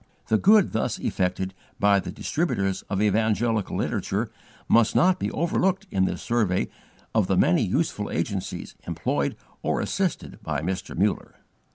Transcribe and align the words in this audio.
The 0.29 0.39
good 0.39 0.71
thus 0.71 0.97
effected 0.97 1.53
by 1.79 1.99
the 1.99 2.11
distributors 2.11 2.81
of 2.89 3.03
evangelical 3.03 3.77
literature 3.77 4.31
must 4.67 4.95
not 4.95 5.19
be 5.19 5.29
overlooked 5.29 5.85
in 5.91 6.05
this 6.05 6.23
survey 6.23 6.69
of 7.13 7.27
the 7.27 7.37
many 7.37 7.61
useful 7.61 8.09
agencies 8.09 8.73
employed 8.87 9.35
or 9.61 9.79
assisted 9.79 10.41
by 10.41 10.61
Mr. 10.61 10.97
Muller. 10.97 11.35